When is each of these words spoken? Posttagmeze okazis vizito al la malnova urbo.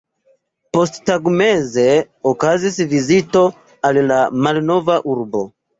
Posttagmeze 0.77 1.85
okazis 2.31 2.81
vizito 2.95 3.47
al 3.91 4.05
la 4.11 4.23
malnova 4.45 5.03
urbo. 5.17 5.51